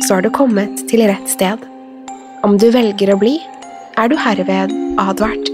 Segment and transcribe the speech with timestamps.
[0.00, 1.62] så har du kommet til rett sted.
[2.42, 3.36] Om du velger å bli,
[4.00, 5.50] er du herved advart.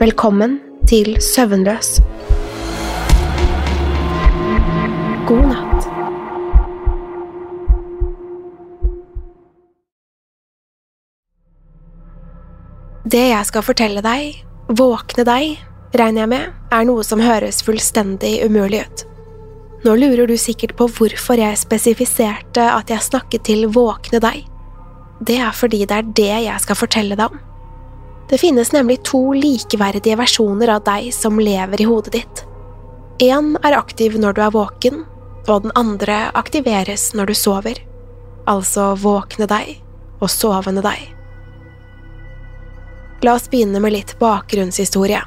[0.00, 1.96] Velkommen til Søvnløs.
[5.26, 5.88] God natt.
[13.06, 15.58] Det jeg skal fortelle deg, våkne deg,
[15.96, 19.06] regner jeg med, er noe som høres fullstendig umulig ut.
[19.84, 24.46] Nå lurer du sikkert på hvorfor jeg spesifiserte at jeg snakket til våkne deg.
[25.20, 27.42] Det er fordi det er det jeg skal fortelle deg om.
[28.26, 32.42] Det finnes nemlig to likeverdige versjoner av deg som lever i hodet ditt.
[33.22, 35.04] Én er aktiv når du er våken,
[35.46, 37.78] og den andre aktiveres når du sover.
[38.50, 39.76] Altså våkne deg
[40.18, 41.12] og sovende deg.
[43.24, 45.22] La oss begynne med litt bakgrunnshistorie.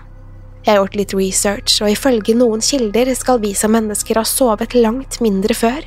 [0.69, 4.75] Jeg har gjort litt research, og ifølge noen kilder skal vi som mennesker ha sovet
[4.78, 5.80] langt mindre før.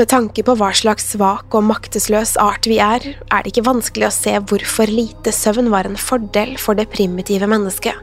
[0.00, 4.08] Med tanke på hva slags svak og maktesløs art vi er, er det ikke vanskelig
[4.08, 7.94] å se hvorfor lite søvn var en fordel for det primitive mennesket.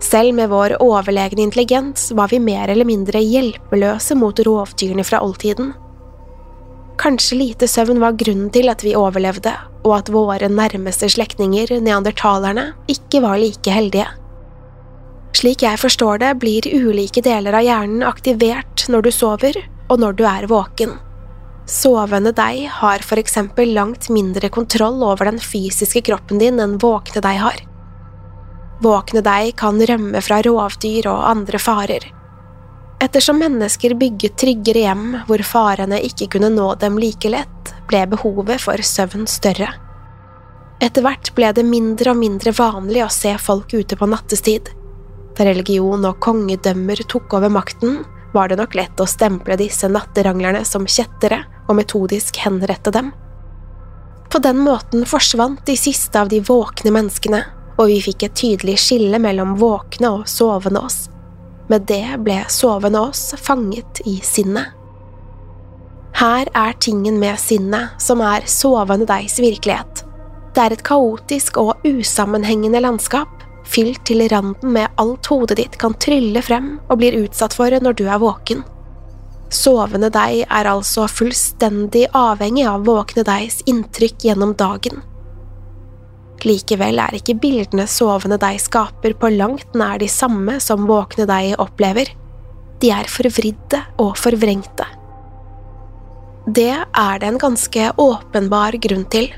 [0.00, 5.74] Selv med vår overlegne intelligens var vi mer eller mindre hjelpeløse mot rovdyrene fra oldtiden.
[7.04, 9.52] Kanskje lite søvn var grunnen til at vi overlevde,
[9.86, 14.08] og at våre nærmeste slektninger, neandertalerne, ikke var like heldige.
[15.36, 20.16] Slik jeg forstår det, blir ulike deler av hjernen aktivert når du sover, og når
[20.18, 20.96] du er våken.
[21.70, 27.22] Sovende deg har for eksempel langt mindre kontroll over den fysiske kroppen din enn våkne
[27.24, 27.62] deg har.
[28.82, 32.06] Våkne deg kan rømme fra rovdyr og andre farer.
[33.02, 37.55] Ettersom mennesker bygget tryggere hjem hvor farene ikke kunne nå dem like lett,
[37.90, 39.70] ble behovet for søvn større.
[40.82, 44.68] Etter hvert ble det mindre og mindre vanlig å se folk ute på nattestid.
[45.36, 48.02] Da religion og kongedømmer tok over makten,
[48.36, 53.12] var det nok lett å stemple disse natteranglerne som kjettere og metodisk henrette dem.
[54.32, 57.42] På den måten forsvant de siste av de våkne menneskene,
[57.76, 61.06] og vi fikk et tydelig skille mellom våkne og sovende oss.
[61.72, 64.74] Med det ble sovende oss fanget i sinnet.
[66.16, 70.00] Her er tingen med sinnet, som er sovende degs virkelighet.
[70.56, 75.92] Det er et kaotisk og usammenhengende landskap, fylt til randen med alt hodet ditt kan
[76.00, 78.64] trylle frem og blir utsatt for når du er våken.
[79.52, 85.04] Sovende deg er altså fullstendig avhengig av våkne degs inntrykk gjennom dagen.
[86.48, 91.58] Likevel er ikke bildene sovende deg skaper på langt nær de samme som våkne deg
[91.60, 92.08] opplever.
[92.80, 94.95] De er forvridde og forvrengte.
[96.46, 99.32] Det er det en ganske åpenbar grunn til.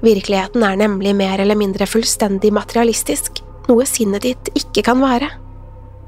[0.00, 5.28] Virkeligheten er nemlig mer eller mindre fullstendig materialistisk, noe sinnet ditt ikke kan være.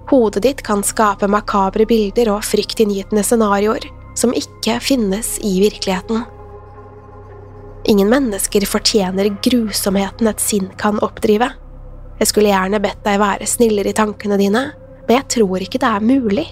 [0.08, 3.84] Hodet ditt kan skape makabre bilder og fryktinngytende scenarioer
[4.16, 6.24] som ikke finnes i virkeligheten.
[7.92, 11.50] Ingen mennesker fortjener grusomheten et sinn kan oppdrive.
[12.20, 14.64] Jeg skulle gjerne bedt deg være snillere i tankene dine,
[15.04, 16.48] men jeg tror ikke det er mulig.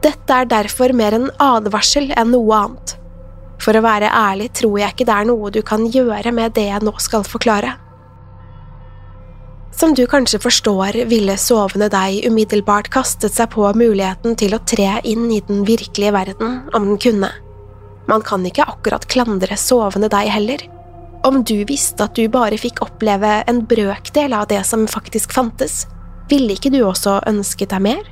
[0.00, 2.96] Dette er derfor mer en advarsel enn noe annet.
[3.60, 6.70] For å være ærlig tror jeg ikke det er noe du kan gjøre med det
[6.70, 7.74] jeg nå skal forklare.
[9.76, 14.98] Som du kanskje forstår, ville sovende deg umiddelbart kastet seg på muligheten til å tre
[15.08, 17.30] inn i den virkelige verden om den kunne.
[18.10, 20.64] Man kan ikke akkurat klandre sovende deg heller.
[21.24, 25.84] Om du visste at du bare fikk oppleve en brøkdel av det som faktisk fantes,
[26.32, 28.08] ville ikke du også ønsket deg mer?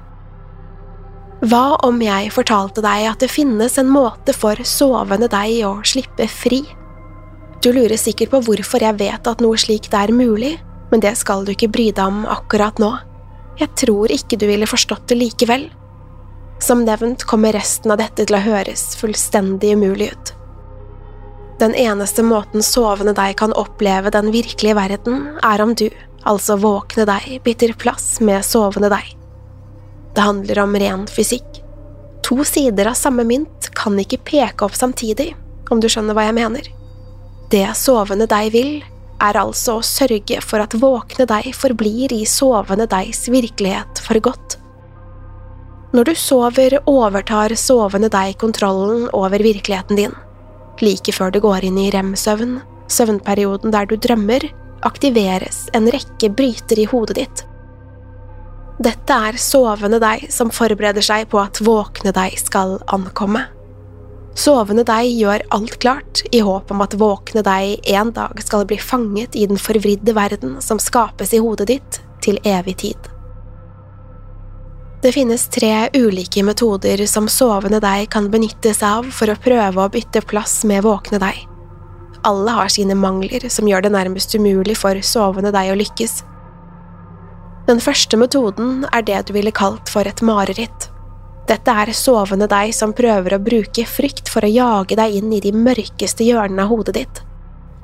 [1.38, 6.26] Hva om jeg fortalte deg at det finnes en måte for sovende deg å slippe
[6.26, 6.64] fri?
[7.62, 10.56] Du lurer sikkert på hvorfor jeg vet at noe slikt er mulig,
[10.90, 12.90] men det skal du ikke bry deg om akkurat nå.
[13.58, 15.68] Jeg tror ikke du ville forstått det likevel.
[16.62, 20.32] Som nevnt kommer resten av dette til å høres fullstendig umulig ut.
[21.62, 25.86] Den eneste måten sovende deg kan oppleve den virkelige verden, er om du,
[26.26, 29.17] altså våkne deg, bytter plass med sovende deg.
[30.14, 31.62] Det handler om ren fysikk.
[32.28, 35.30] To sider av samme mynt kan ikke peke opp samtidig,
[35.70, 36.68] om du skjønner hva jeg mener.
[37.52, 38.72] Det sovende deg vil,
[39.24, 44.58] er altså å sørge for at våkne deg forblir i sovende degs virkelighet for godt.
[45.96, 50.16] Når du sover, overtar sovende deg kontrollen over virkeligheten din.
[50.84, 52.58] Like før du går inn i rem-søvn,
[52.92, 54.44] søvnperioden der du drømmer,
[54.86, 57.48] aktiveres en rekke bryter i hodet ditt
[58.78, 63.42] dette er sovende deg som forbereder seg på at våkne deg skal ankomme.
[64.38, 68.78] Sovende deg gjør alt klart i håp om at våkne deg en dag skal bli
[68.78, 73.10] fanget i den forvridde verden som skapes i hodet ditt til evig tid.
[75.02, 79.84] Det finnes tre ulike metoder som sovende deg kan benytte seg av for å prøve
[79.84, 81.44] å bytte plass med våkne deg.
[82.26, 86.20] Alle har sine mangler som gjør det nærmest umulig for sovende deg å lykkes.
[87.68, 90.88] Den første metoden er det du ville kalt for et mareritt.
[91.48, 95.40] Dette er sovende deg som prøver å bruke frykt for å jage deg inn i
[95.44, 97.20] de mørkeste hjørnene av hodet ditt.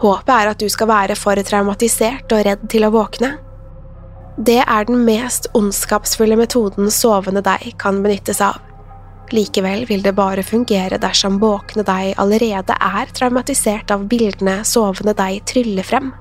[0.01, 3.35] Håpet er at du skal være for traumatisert og redd til å våkne.
[4.37, 8.57] Det er den mest ondskapsfulle metoden sovende deg kan benyttes av.
[9.37, 15.45] Likevel vil det bare fungere dersom våkne deg allerede er traumatisert av bildene sovende deg
[15.49, 16.13] tryller frem.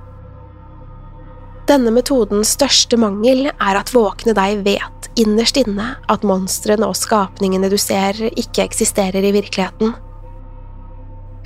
[1.63, 7.69] Denne metodens største mangel er at våkne deg vet innerst inne at monstrene og skapningene
[7.71, 9.93] du ser, ikke eksisterer i virkeligheten.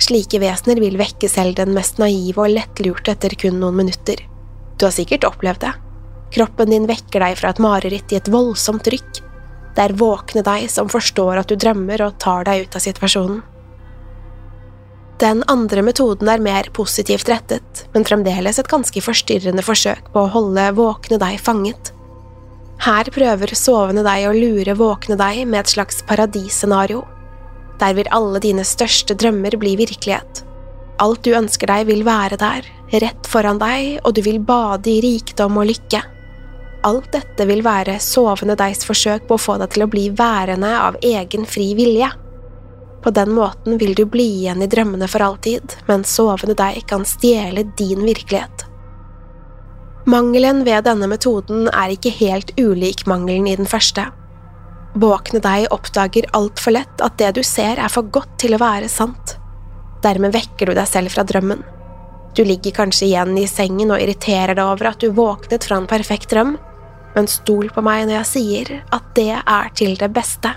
[0.02, 4.24] Slike vesener vil vekke selv den mest naive og lettlurte etter kun noen minutter.
[4.78, 5.74] Du har sikkert opplevd det.
[6.34, 9.22] Kroppen din vekker deg fra et mareritt i et voldsomt rykk.
[9.76, 13.38] Det er våkne deg som forstår at du drømmer og tar deg ut av situasjonen.
[15.18, 20.30] Den andre metoden er mer positivt rettet, men fremdeles et ganske forstyrrende forsøk på å
[20.30, 21.90] holde våkne deg fanget.
[22.84, 27.02] Her prøver sovende deg å lure våkne deg med et slags paradisscenario.
[27.82, 30.44] Der vil alle dine største drømmer bli virkelighet.
[31.02, 32.70] Alt du ønsker deg vil være der,
[33.02, 36.04] rett foran deg, og du vil bade i rikdom og lykke.
[36.86, 40.70] Alt dette vil være sovende degs forsøk på å få deg til å bli værende
[40.78, 42.14] av egen fri vilje.
[43.02, 47.06] På den måten vil du bli igjen i drømmene for alltid, mens sovende deg kan
[47.06, 48.66] stjele din virkelighet.
[50.08, 54.06] Mangelen ved denne metoden er ikke helt ulik mangelen i den første.
[54.98, 58.88] Våkne deg oppdager altfor lett at det du ser er for godt til å være
[58.90, 59.36] sant.
[60.02, 61.60] Dermed vekker du deg selv fra drømmen.
[62.34, 65.90] Du ligger kanskje igjen i sengen og irriterer deg over at du våknet fra en
[65.90, 66.56] perfekt drøm,
[67.14, 70.54] men stol på meg når jeg sier at det er til det beste.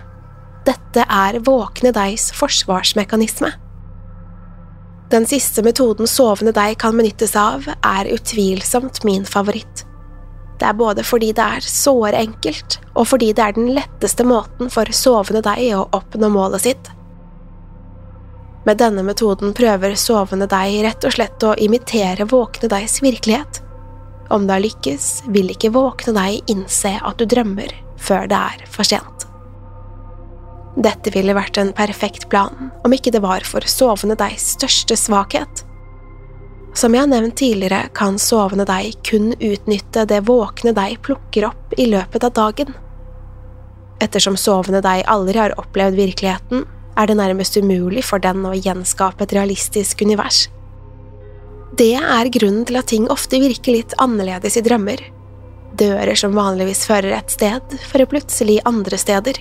[0.67, 3.49] Dette er våkne deigs forsvarsmekanisme.
[5.11, 9.83] Den siste metoden sovende deg kan benyttes av, er utvilsomt min favoritt.
[10.61, 14.69] Det er både fordi det er såre enkelt, og fordi det er den letteste måten
[14.71, 16.91] for sovende deg å oppnå målet sitt.
[18.63, 23.63] Med denne metoden prøver sovende deg rett og slett å imitere våkne deigs virkelighet.
[24.31, 28.69] Om det har lykkes, vil ikke våkne deg innse at du drømmer før det er
[28.69, 29.10] for sent.
[30.79, 35.65] Dette ville vært en perfekt plan om ikke det var for sovende deigs største svakhet.
[36.73, 41.75] Som jeg har nevnt tidligere, kan sovende deg kun utnytte det våkne deg plukker opp
[41.75, 42.71] i løpet av dagen.
[44.01, 46.63] Ettersom sovende deg aldri har opplevd virkeligheten,
[46.97, 50.45] er det nærmest umulig for den å gjenskape et realistisk univers.
[51.75, 55.03] Det er grunnen til at ting ofte virker litt annerledes i drømmer.
[55.79, 59.39] Dører som vanligvis fører et sted, fører plutselig andre steder.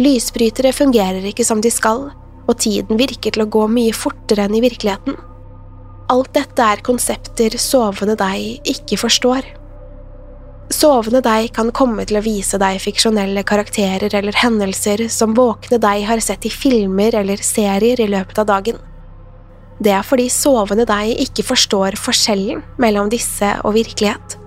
[0.00, 2.06] Lysbrytere fungerer ikke som de skal,
[2.48, 5.18] og tiden virker til å gå mye fortere enn i virkeligheten.
[6.10, 9.44] Alt dette er konsepter sovende deg ikke forstår.
[10.72, 16.06] Sovende deg kan komme til å vise deg fiksjonelle karakterer eller hendelser som våkne deg
[16.08, 18.80] har sett i filmer eller serier i løpet av dagen.
[19.80, 24.39] Det er fordi sovende deg ikke forstår forskjellen mellom disse og virkelighet.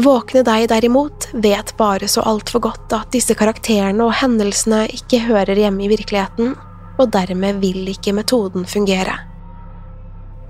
[0.00, 5.58] Våkne deg derimot vet bare så altfor godt at disse karakterene og hendelsene ikke hører
[5.58, 6.54] hjemme i virkeligheten,
[6.96, 9.18] og dermed vil ikke metoden fungere.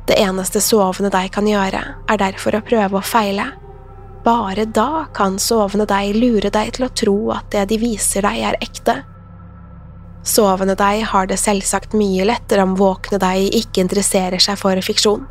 [0.07, 3.49] Det eneste sovende deg kan gjøre, er derfor å prøve å feile.
[4.23, 8.39] Bare da kan sovende deg lure deg til å tro at det de viser deg,
[8.47, 9.01] er ekte.
[10.23, 15.27] Sovende deg har det selvsagt mye lettere om våkne deg ikke interesserer seg for fiksjon.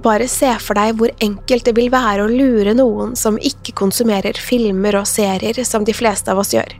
[0.00, 4.38] Bare se for deg hvor enkelt det vil være å lure noen som ikke konsumerer
[4.40, 6.72] filmer og serier som de fleste av oss gjør.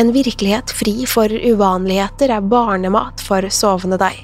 [0.00, 4.16] En virkelighet fri for uvanligheter er barnemat for sovende deg.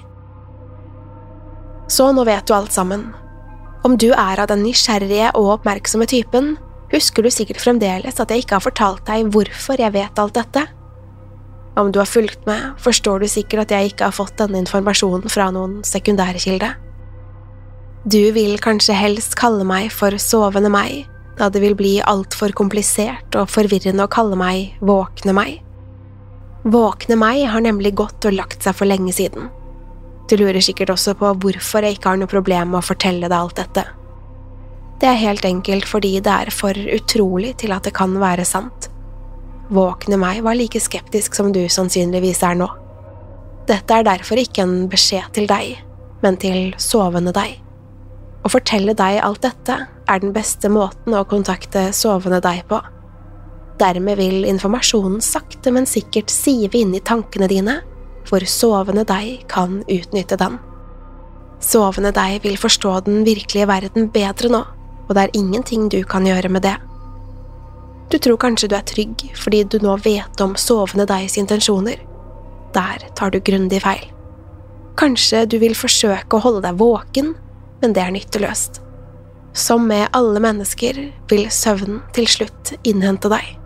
[1.88, 3.10] Så nå vet du alt sammen.
[3.86, 6.56] Om du er av den nysgjerrige og oppmerksomme typen,
[6.92, 10.64] husker du sikkert fremdeles at jeg ikke har fortalt deg hvorfor jeg vet alt dette.
[11.78, 15.30] Om du har fulgt med, forstår du sikkert at jeg ikke har fått denne informasjonen
[15.30, 16.72] fra noen sekundærkilde.
[18.06, 23.34] Du vil kanskje helst kalle meg for sovende meg, da det vil bli altfor komplisert
[23.38, 25.58] og forvirrende å kalle meg våkne meg.
[26.68, 29.50] Våkne meg har nemlig gått og lagt seg for lenge siden.
[30.30, 33.38] Du lurer sikkert også på hvorfor jeg ikke har noe problem med å fortelle deg
[33.38, 33.86] alt dette.
[34.98, 38.90] Det er helt enkelt fordi det er for utrolig til at det kan være sant.
[39.74, 42.68] Våkne meg var like skeptisk som du sannsynligvis er nå.
[43.68, 45.80] Dette er derfor ikke en beskjed til deg,
[46.22, 47.58] men til sovende deg.
[48.44, 52.78] Å fortelle deg alt dette er den beste måten å kontakte sovende deg på.
[53.78, 57.78] Dermed vil informasjonen sakte, men sikkert sive inn i tankene dine
[58.28, 60.58] hvor sovende deg kan utnytte den.
[61.64, 64.60] Sovende deg vil forstå den virkelige verden bedre nå,
[65.08, 66.76] og det er ingenting du kan gjøre med det.
[68.08, 71.98] Du tror kanskje du er trygg fordi du nå vet om sovende degs intensjoner.
[72.76, 74.06] Der tar du grundig feil.
[74.98, 77.34] Kanskje du vil forsøke å holde deg våken,
[77.82, 78.82] men det er nytteløst.
[79.58, 83.56] Som med alle mennesker vil søvnen til slutt innhente deg.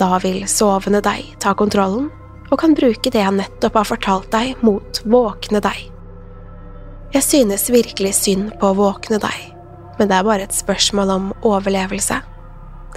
[0.00, 2.10] Da vil sovende deg ta kontrollen
[2.50, 5.88] og kan bruke det jeg nettopp har fortalt deg, mot våkne deg.
[7.14, 9.50] Jeg synes virkelig synd på å våkne deg,
[9.98, 12.20] men det er bare et spørsmål om overlevelse.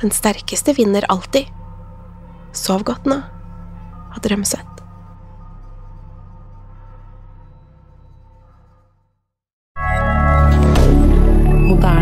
[0.02, 1.50] Den sterkeste vinner alltid.
[2.56, 3.20] Sov godt nå,
[4.14, 4.79] og drøm søtt.